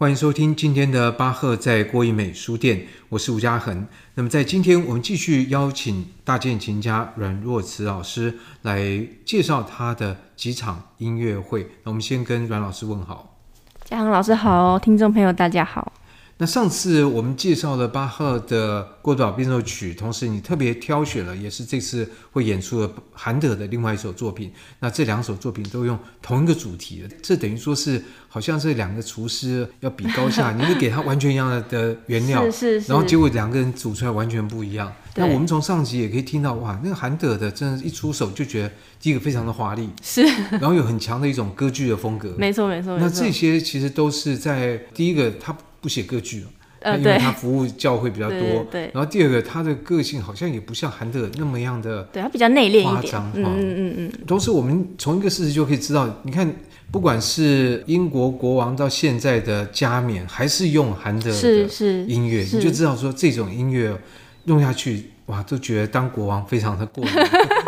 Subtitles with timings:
[0.00, 3.84] 欢迎收听今天的巴赫在郭一美书店，我是吴家恒。
[4.14, 11.62] 那么在今天，我们继续邀请大键琴家阮若慈老师来介绍他的几场音乐会。
[11.82, 13.40] 那我们先跟阮老师问好。
[13.86, 15.92] 嘉恒老师好，听众朋友大家好。
[16.40, 24.52] 那上次我们介绍了巴赫的《郭德堡变奏曲》，同时你特别挑选了，也是这次会演出的韩德的另外一首作品。
[24.78, 34.92] 那这两首作品都用同一个主题，这等于说是好像是两个厨师要比高下， 你是给他完全一样的原料，是是是，然后结果两个人煮出来完全不一样。
[35.16, 38.70] 那我们从上集也可以听到，哇，那个韩德的真的，一出手就觉得
[39.00, 42.96] 第一个非常的华丽，是，然后有很强的一种歌剧的风格，没错没错。
[42.96, 45.52] 那这些其实都是在第一个他。
[45.80, 46.44] 不写歌剧，
[46.80, 48.38] 呃，因为他服务教会比较多。
[48.38, 48.90] 对，对。
[48.94, 53.30] 然后第二个，他的个性好像也不像韩德那么样的，对他比较内敛夸张。
[53.34, 54.12] 嗯嗯嗯嗯。
[54.26, 56.50] 同时，我们从一个事实就可以知道，你看，
[56.90, 63.96] 不管是英国国王到现在的加冕，还是用韩德的音乐，你就知道说这种音乐
[64.44, 67.10] 用下去，哇，都觉得当国王非常的过瘾，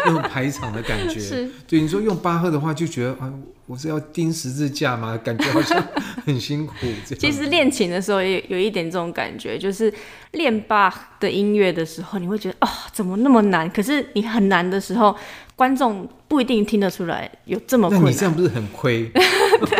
[0.06, 1.20] 那种排场的感觉。
[1.20, 1.48] 是。
[1.66, 3.32] 对，你说用巴赫的话，就觉得啊。
[3.66, 5.16] 我是要钉十字架吗？
[5.22, 5.80] 感觉好像
[6.26, 6.74] 很辛苦。
[7.16, 9.92] 其实练琴的时候也有一点这种感觉，就是
[10.32, 13.70] 练巴赫的音乐的时候，你会觉得啊、哦，怎么那么难？
[13.70, 15.14] 可是你很难的时候，
[15.54, 18.06] 观众不一定听得出来有这么困难。
[18.06, 19.08] 那你这样不是很亏？
[19.14, 19.78] 对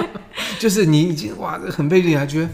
[0.60, 2.48] 就是你已经哇，很被厉害，觉得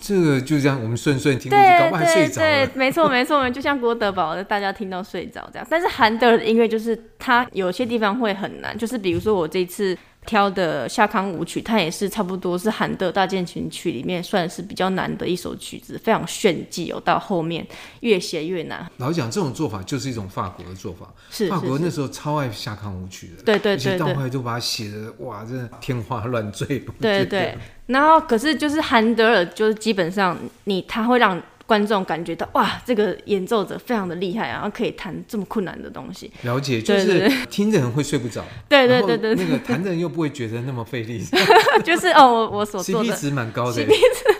[0.00, 2.66] 这个就这样，我们顺顺听过去，搞不好睡着了。
[2.66, 5.66] 对，没错没错，就像郭德宝的，大家听到睡着这样。
[5.70, 9.96] 但是韩德的音乐就是它有些地方会很难，就是比如说我这次。
[10.26, 17.00] 挑的夏康舞曲，它也是差不多是韩德大键琴曲里面算是比较难的一首曲子，非常炫技哦。
[17.04, 17.66] 到后面
[18.00, 18.86] 越写越难。
[18.98, 21.06] 老实讲，这种做法就是一种法国的做法。
[21.30, 23.42] 是，法国那时候超爱夏康舞曲的。
[23.42, 23.98] 对对对，对。
[23.98, 26.66] 到后来就把它写的哇，真的天花乱坠。
[27.00, 27.58] 对对对。
[27.86, 31.40] 然后可是就是韩德尔，就是基本上你他会让。
[31.70, 36.28] 观众感觉到哇，这个演奏者非常的厉害，然后可以弹这么困难的东西。
[36.42, 38.44] 了解，就是听着人会睡不着。
[38.68, 41.24] 对对对对，那个弹的人又不会觉得那么费力。
[41.86, 43.86] 就是哦，我我所做的 CP 值蛮高的。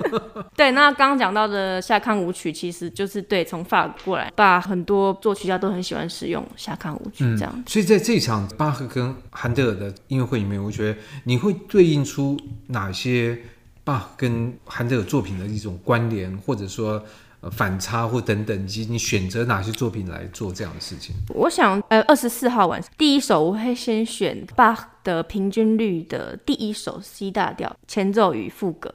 [0.57, 7.53] 对，那刚刚讲到的夏康舞曲，其实就是对从法国过来，把很多作曲家都很喜欢使用夏康舞曲这样。
[7.55, 13.39] 嗯，所以在这场巴赫跟韩德尔的音乐会里面，我觉得你会对应出哪些？
[13.85, 17.03] 啊，跟韩德尔作品的一种关联，或者说
[17.51, 21.15] 反差或等等，以及你选择哪些作品来做这样的事情？
[21.35, 28.95] 我想，呃，二十四号晚上第一首我会先选巴的平均律的第一首 C 大调前奏与赋格。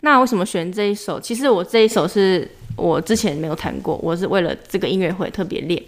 [0.00, 1.18] 那为什么选这一首？
[1.18, 2.46] 其实我这一首是
[2.76, 5.82] 我之前没有弹过，我是为了这个音乐会特别练。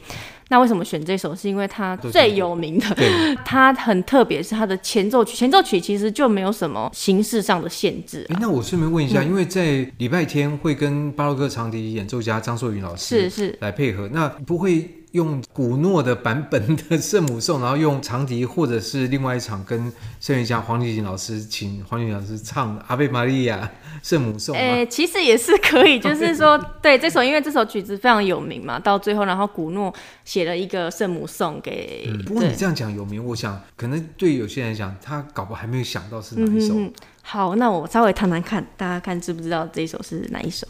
[0.48, 1.34] 那为什么选这首？
[1.34, 2.86] 是因为它最有名的，
[3.44, 5.36] 它很特别，是它的前奏曲。
[5.36, 8.26] 前奏曲其实就没有什么形式上的限制。
[8.30, 14.88] 哎，那我顺便问一下，嗯、因为在礼拜天会跟巴洛克长笛演奏家张硕云老师是是来配合，那不会。
[15.16, 19.90] 用古诺的版本的圣母颂，然后用长笛，或者是另外一场跟
[20.20, 23.68] 声乐家黄丽琴老师请黄丽琴老师唱阿贝玛利亚
[24.02, 24.54] 圣母颂。
[24.54, 29.92] 哎、欸，其实也是可以，就是说， 对这首，因为这首曲子非常有名嘛，到最后，然后古诺
[30.24, 32.22] 写了一个圣母颂给、嗯。
[32.24, 36.74] 不过你这样讲有名，我想可能对有些人来讲，他搞不好还没有想到是哪一首。
[36.76, 40.68] 嗯、好，那我稍微谈谈看，大家看知不知道这一首是哪一首？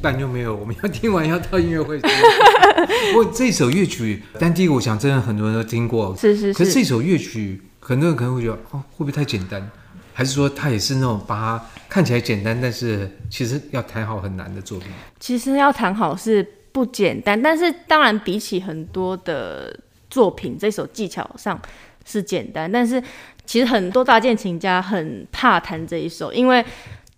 [0.00, 2.00] 半就没有，我们要听完要到音乐会。
[3.12, 6.16] 不过这首乐曲，但第一个我想，真的很多人都听过。
[6.16, 6.54] 是是是。
[6.54, 9.70] 可是这首乐曲，很多人可能会觉得，哦，会不会太简单？
[10.14, 14.88] 还是说它也是那种把它看起来简单，但是其实要弹好很难的作品？
[15.20, 19.78] 其实要弹好是不简单，但是当然比起很多的
[20.08, 21.60] 作品，这首技巧上
[22.04, 22.70] 是简单。
[22.70, 23.02] 但是
[23.44, 26.64] 其实很多大键琴家很怕弹这一首，因为。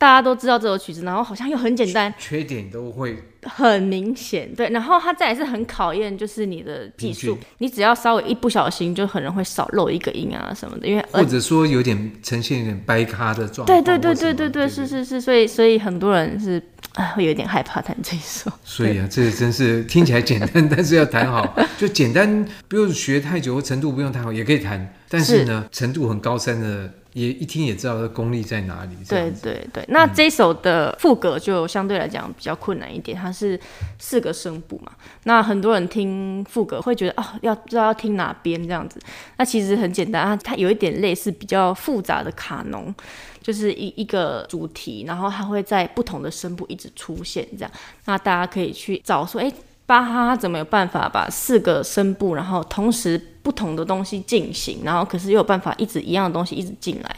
[0.01, 4.51] 大家都知道这首曲子，然后好像又很简单，缺点都会很明显。
[4.55, 13.75] 对，然后它再也是很考验就是你的技术，你只要稍微一不小心，就可能会少漏一个音啊什么的，因为或者说有点呈现有点掰咖的状态。
[13.75, 16.63] 对对对对对对，是是是，所以所以很多人是
[16.95, 18.51] 啊会有点害怕弹这一首。
[18.65, 24.95] 所以啊，这真是听起来简单，但是要弹好， 就简单，不用学太久，程度不用太好也可以弹。
[25.11, 26.91] 但是呢，是程度很高深的。
[27.13, 28.97] 也一听也知道它功力在哪里。
[29.09, 33.59] 对对对，那这一首的副歌就相对来讲比较困难一点，它是
[33.99, 34.93] 四个声部嘛。
[35.25, 39.01] 那很多人听副歌会觉得哦，要不知道要听哪边这样子。
[39.37, 42.95] 那其实很简单啊，它有一点类似比较复杂的卡农，
[43.43, 47.71] 就是一一个主题，然后它会在不同的声部一直出现这样。
[48.05, 49.53] 那大家可以去找说，哎。
[49.91, 57.17] 巴哈怎么有办法把四个声部，然后同时不同的东西进行，然后可是又有办法一直一样的东西一直进来？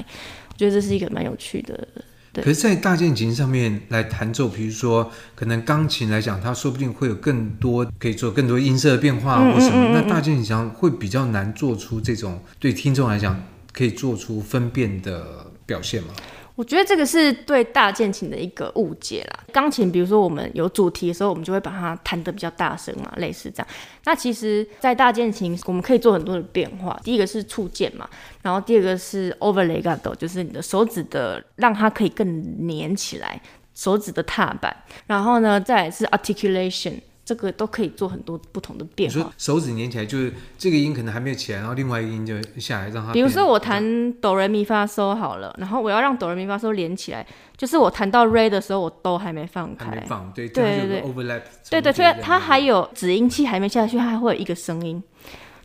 [0.49, 1.87] 我觉得这是一个蛮有趣的。
[2.33, 2.43] 对。
[2.43, 9.75] 可是，在大键琴上面来弹奏，比如说可能钢琴来讲，它说不定会有更多可以做更多音色的变化或什么。
[9.75, 13.39] 嗯嗯嗯嗯，那大键琴上会比较难做出这种对听众来讲
[13.71, 16.15] 可以做出分辨的表现吗？
[16.63, 19.41] 我觉得这个是对大键琴的一个误解啦。
[19.53, 23.67] 钢琴，比如说我们有主题的时候，我们就会把它弹得比较大声嘛，类似这样。
[24.05, 26.97] 那其实，在大键琴，我们可以做很多的变化。
[27.03, 28.09] 第一个是触键嘛，
[28.43, 32.25] 然后第二个是 overlegato，就是你的手指的让它可以更
[32.69, 33.43] 粘起来，
[33.75, 34.73] 手指的踏板。
[35.09, 36.95] 然后呢，再来是 articulation。
[37.33, 39.33] 这个都可以做很多不同的变化。
[39.39, 43.11] 手指粘起来，就是这个音可能还没有起来，然后另外一个音就下来，让它。
[43.15, 47.27] 比如说我弹哆来咪发嗦好了，然后我要让哆来咪发嗦连起来，
[47.57, 49.87] 就是我弹到 re 的时候，我都还没放开。
[49.87, 51.41] 还没放，对对对对，overlap。
[51.71, 55.03] 对对，所以它还有指音器还没下去，它还会有一个声音。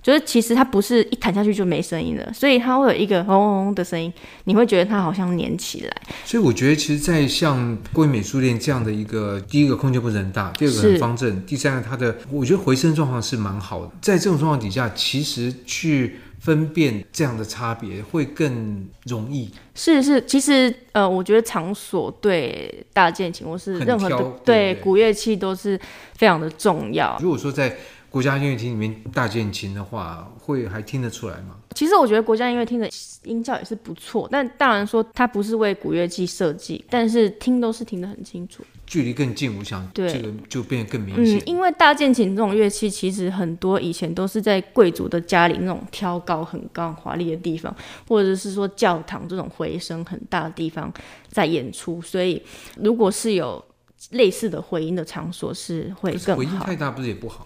[0.07, 4.13] 就是其实它不是一弹下去就没声音了，所以它会有一个轰轰轰的声音，
[4.45, 5.93] 你会觉得它好像粘起来。
[6.23, 13.91] 所以我觉得，其实，在像国民美书店这样的一个，第一个空间不是很大，第二个很方正，第三个它的，我觉得回声状况是蛮好的。
[14.01, 19.51] 在这种状况底下，其实去分辨这样的差别会更容易。
[19.75, 25.77] 是是，其实呃，我觉得场所对大键琴或是任何的对古乐器都是
[26.15, 27.17] 非常的重要。
[27.21, 27.75] 如果说在
[28.17, 31.55] 国家音乐厅里面大键琴的话，会还听得出来吗？
[31.75, 32.89] 其实我觉得国家音乐厅的
[33.25, 38.63] 音效也是不错，但当然说它不是为古乐器设计，但是听都是听得很清楚。
[38.87, 41.37] 距离更近，我想这个就变得更明显。
[41.37, 47.71] 嗯，因为大键琴这种乐器，其实很多以前都是在贵族的家里那种挑高很高、华丽的地方，
[48.07, 50.91] 或者是说教堂这种回声很大的地方
[51.29, 52.41] 在演出，所以
[52.77, 53.63] 如果是有
[54.09, 56.37] 类似的回音的场所，是会更好。
[56.37, 57.45] 回音太大不是也不好？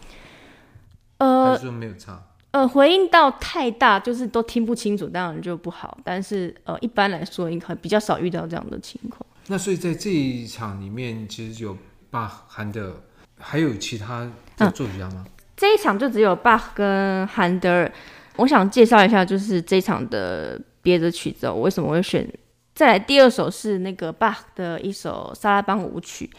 [1.53, 2.21] 呃，没有差。
[2.51, 5.97] 呃，回音到太大，就是都听不清楚，当然就不好。
[6.03, 9.25] 但是呃，一般来说，应该比较少遇到这样的情况。
[9.47, 11.77] 那所以在这一场里面，其实有
[12.09, 12.93] 巴罕德尔，
[13.39, 15.23] 还有其他的作曲家吗？
[15.25, 15.31] 嗯？
[15.55, 17.91] 这一场就只有巴赫跟韩德尔。
[18.37, 22.27] 我想介绍一下，就是这一场的别的曲子，我为什么会选？
[22.73, 26.29] 再来第二首是那个 Bach 的一首萨拉邦舞曲。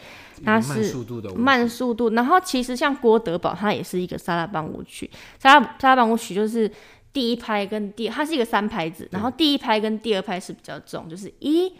[0.43, 5.09] 它是慢速度的慢速度，然后其实像郭德堡，它也是一个萨拉邦舞曲。
[5.39, 6.69] 萨拉萨拉邦舞曲就是
[7.13, 11.73] 第一拍跟第，它是一个三拍子，然后第一拍跟第二拍是比较重，就是一、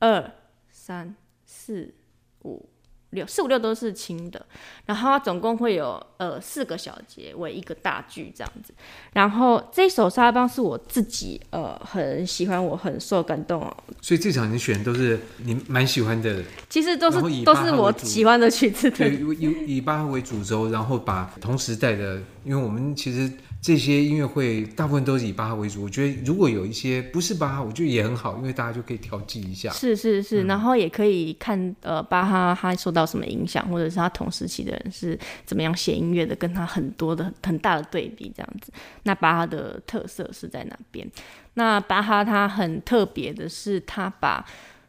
[0.00, 0.32] 二、
[0.70, 1.14] 三、
[1.44, 1.94] 四、
[2.42, 2.68] 五。
[3.10, 4.44] 六四五六都是轻的，
[4.86, 8.74] 然后它总共会有呃四个小节为一个大句这样子。
[9.12, 13.76] 然后这首沙拉邦是我自己呃很喜欢，我很受感动哦。
[14.02, 18.90] 所以这场你选的都是你蛮喜欢的，其实都是都是我喜欢的曲子。
[18.90, 23.32] 对，以以巴赫为主轴，然后把同时代的，因为我们其实。
[23.60, 29.68] 这些音乐会大部分都是以巴哈为主，我觉得如果有一些不是巴哈，我觉得也很好，因为大家就可以调剂一下。
[29.70, 38.72] 是是是，嗯、然后也可以看呃巴哈他受到什么影响，或者是他同时期的人是怎么样写音乐的，跟他很多的很大的对比这样子。
[39.02, 41.06] 那巴哈的特色是在哪边？
[41.54, 44.46] 那巴哈他很特别的是，他把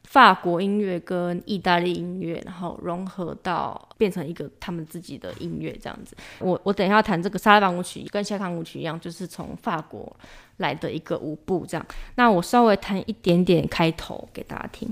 [0.09, 6.17] 法国音乐跟意大利音乐，然后融合到变成一个他们自己的音乐这样子。
[6.39, 10.11] 我我等一下弹这个沙拉班舞曲，跟夏康舞曲一样，就是从法国
[10.57, 11.85] 来的一个舞步这样。
[12.15, 14.91] 那我稍微弹一点点开头给大家听。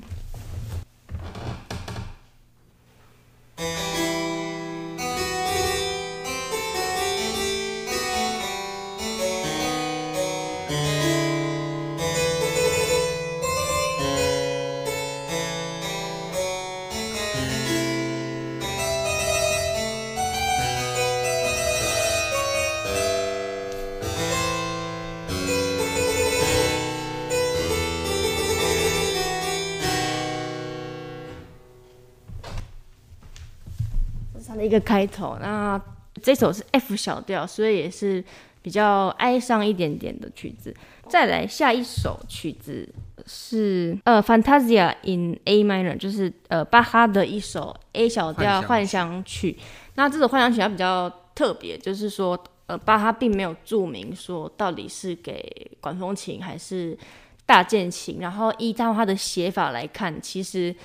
[34.58, 35.38] 的一个开头。
[35.40, 35.80] 那
[36.24, 38.24] 这首是 F 小调，所以也是
[38.62, 40.74] 比较哀伤一点点的曲子。
[41.08, 42.88] 再来下一首曲子
[43.26, 49.56] 是呃 Fantasia in A minor，就是呃巴哈的一首 A 小调幻想曲。
[49.94, 56.98] 那这首幻想曲它比较特别，就是说呃巴哈并没有注明说到底是给管风琴还是
[57.46, 60.76] 大键琴，然后依照他的写法来看，其实。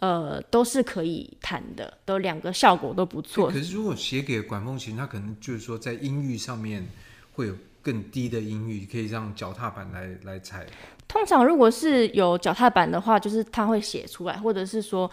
[0.00, 3.50] 呃，都是可以弹的，都两个效果都不错。
[3.50, 6.86] 可是如果写给管风琴，它可能就是说在音域上面
[7.32, 10.66] 会有更低的音域，可以让脚踏板来来踩。
[11.08, 15.10] 通常如果是有脚踏板的话，就是他会写出来，或者是说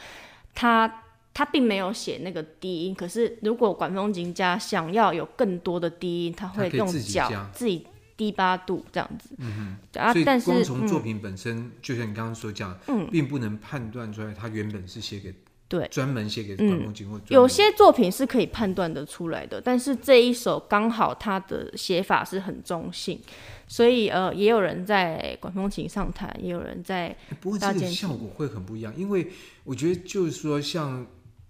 [0.54, 2.94] 他他并没有写那个低音。
[2.94, 7.88] 可是如果管风琴家想要有更多的低音，他会用脚自己。
[8.22, 15.34] 低八度这样子，嗯哼，啊，所以光从作品本身，嗯、就像你刚刚所讲，嗯，并不能判断出来它原本是写给
[15.68, 15.88] 对。
[15.88, 23.20] 专门写给管风琴或有些作品是可以判断得出来的，但是这一首刚好它的写法是很中性，
[23.68, 29.32] 所以呃，也有人在管风琴上弹，也有人在，不过这个效果会很不一样，因为
[29.64, 31.08] 我觉得就是说像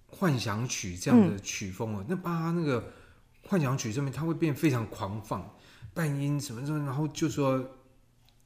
[0.08, 2.94] 幻想曲这样的曲风啊，嗯、那把它那个
[3.50, 5.54] 幻想曲上面，它会变非常狂放。
[5.94, 7.64] 半音什么什么，然后就说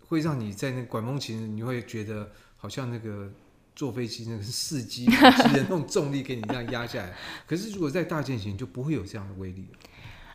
[0.08, 3.32] 会让你在那管风琴，你会觉得好像那个
[3.76, 5.14] 坐飞机那个四机的
[5.54, 7.14] 那种重力给你这样压下来。
[7.48, 9.68] 可是如果在大键琴就不会有这样的威力。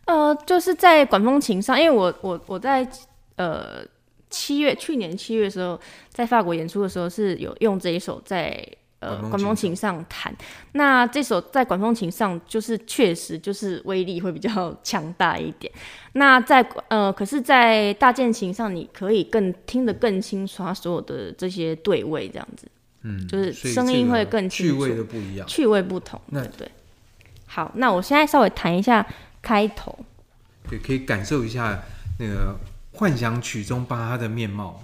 [0.07, 2.89] 呃，就是在管风琴上，因为我我我在
[3.37, 3.85] 呃
[4.29, 8.67] 七月去年七月的时候在法国演出的时候是有用这一首在。
[9.01, 10.35] 呃，管风琴上弹，
[10.73, 15.73] 那这首在管风琴上就是确实就是威力会比较 强大一点。
[16.13, 22.69] 那在呃，可是，在大键琴上你可以更听得更清楚它所有的这些对位，这样子，
[23.03, 26.21] 嗯，就是声音会更清楚，趣味的不一样，趣味不同。
[26.27, 26.71] 那对，对，
[27.47, 29.07] 好，那我现在稍微弹一下
[29.41, 29.99] 开头，
[30.69, 31.83] 对，可以感受一下
[32.19, 32.55] 那个
[32.93, 34.83] 幻想曲中巴哈的面貌。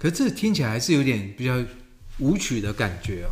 [0.00, 1.62] 可是这听起来还是有点比较
[2.20, 3.28] 舞曲的感觉哦。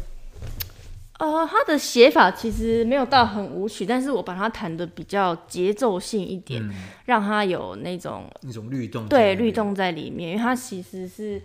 [1.19, 6.75] 呃，他的写法其实没有到很舞曲，但是我把它弹的比较节奏性一点，嗯、
[7.07, 10.33] 让它有那种那种律动，对，律动在里面。
[10.33, 11.43] 因为它其实是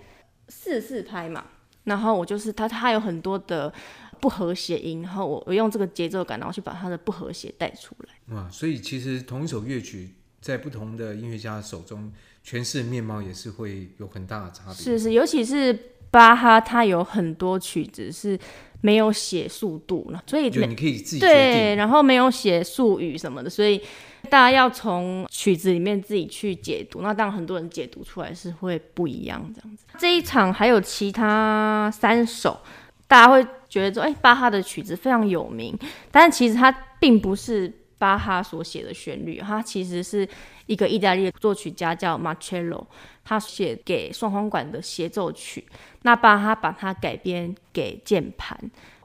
[0.49, 1.45] 四四拍嘛，
[1.85, 3.73] 然后我就是它，它有很多的
[4.19, 8.35] 不和谐音，然后我我用这个节奏感，然后去把它的不和谐带出来。
[8.35, 10.13] 哇，所以其实同一首乐曲，
[10.43, 12.11] 在不同的音乐家手中。
[12.45, 14.73] 诠释面貌也是会有很大的差别。
[14.73, 15.71] 是是，尤其是
[16.11, 18.37] 巴哈，他有很多曲子是
[18.81, 23.81] 没有写速度了，所以你可以自己对，然后没有写术语什么的，所以
[24.23, 27.01] 大家要从曲子里面自己去解读。
[27.01, 29.85] 那当然很多人解读出来是会不一样这样子。
[29.97, 32.59] 这一场还有其他三首，
[33.07, 35.79] 大家会觉得说，哎、欸，巴哈的曲子非常有名，
[36.11, 36.69] 但是其实他
[36.99, 37.71] 并不是
[38.03, 40.27] 巴哈所写的旋律，它其实是。
[40.65, 42.85] 一个意大利的作曲家叫 Marcello，
[43.25, 45.61] 他写给双簧管的协奏曲。
[46.03, 48.57] 那巴哈把它改编给键盘。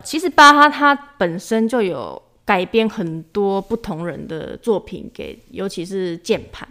[0.05, 6.69] 其实巴哈他本身就有改编很多不同人的作品给，尤其是键盘。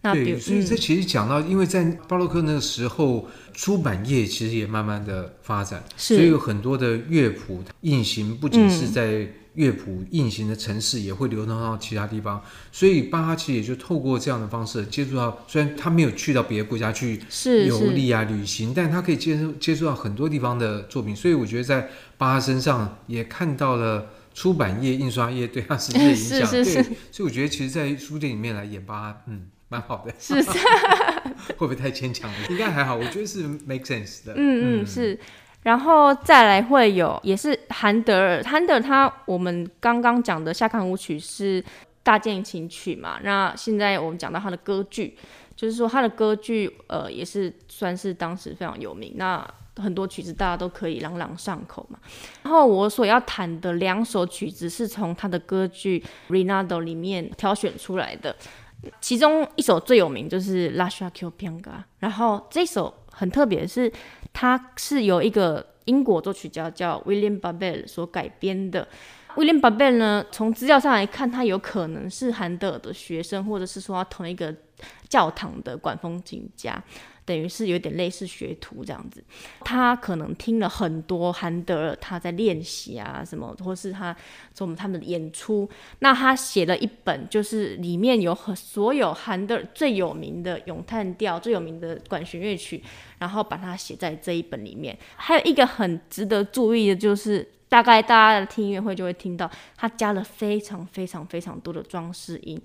[0.00, 9.34] 那比如，对，所以这其实讲到，因为在巴洛克那个时候，出版业其实也慢慢的发展，所以有很多的乐谱印行，不仅是在、嗯。
[9.54, 12.42] 乐谱印行的城市也会流通到其他地方，
[12.72, 17.20] 所以巴哈其实也就透过这样的方式接触到，虽然他没有去到别的国家去
[17.66, 26.50] 游历啊旅行，但他可以接触接触到很多地方的作品，所以我觉得在巴哈身上也看到了出版业、印刷业对他实际的影响。
[26.50, 26.84] 对，所
[27.18, 30.12] 以我觉得其实，在书店里面来演巴哈，嗯，蛮好的。
[30.18, 30.50] 是是，
[31.56, 32.38] 会不会太牵强了？
[32.50, 34.34] 应该还好，我觉得是 make sense 的。
[34.36, 35.18] 嗯嗯，是。
[35.64, 41.64] 然后再来会有，也是韩德尔，韩德尔他我们刚刚讲的夏康舞曲是
[42.02, 45.16] 大键琴曲嘛，那现在我们讲到他的歌剧，
[45.56, 49.44] 就是说他的歌剧呃也是算是当时非常有名，那
[49.76, 51.98] 很多曲子大家都可以朗朗上口嘛。
[52.42, 58.36] 然后我所要弹的两首曲子是从他的歌剧《Rinaldo》里面挑选出来的，
[59.00, 61.62] 其中一首最有名就是《Lascia ch'io pianga》，
[61.98, 63.90] 然后这首很特别是。
[64.32, 68.86] 它是由一个英国作曲家叫 William Babel 所改编的。
[69.36, 74.54] William Babel 呢，从资料上来看，他有可能是韩德尔的学生，或者是说他同一个
[75.08, 76.82] 教堂的管风琴家。
[77.24, 79.24] 等于是有点类似学徒这样子，
[79.60, 84.14] 他可能听了很多韩德尔他在练习啊什么，或是他
[84.52, 85.68] 从他们的演出，
[86.00, 92.82] 那他写了一本，就是里面有很所有韩德尔最有名的咏叹调、最有名的管弦乐曲，
[93.18, 94.96] 然后把它写在这一本里面。
[95.16, 102.60] 还有一个很值得注意的就是，大概大家听音乐会就会听到，他加了非常非常非常多的装饰音。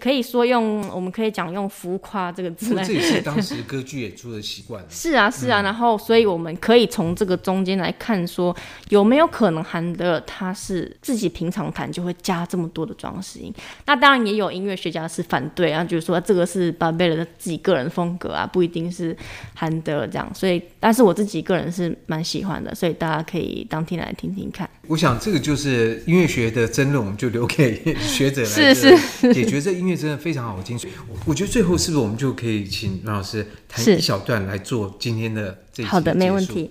[0.00, 2.82] 可以说用，我们可以讲用浮夸这个字来。
[2.84, 4.84] 这也是当时歌剧演出的习惯。
[4.90, 8.54] 是啊，是啊，嗯、然后所以我们可以从这个中间来看，说
[8.88, 13.54] 有没有可能韩德尔他是自己平常弹就会加这么多的装饰音？
[13.86, 19.16] 那当然也有音乐学家是反对啊，就是说这个是巴贝尔的自己个人风格啊，不一定是
[19.54, 20.30] 韩德尔这样。
[20.34, 24.68] 所以，但是我自己个人是蛮喜欢的，所以大家可以当天来听听看。
[24.88, 30.78] 我想这个就是音乐学的争论，我们就留给学者来是是解决这音乐真的非常好听。
[31.08, 35.90] 我我觉得最后是不是我们就可以请阮老师弹一小段来做今天的这一集的结束？
[35.90, 36.70] 好的，没问题。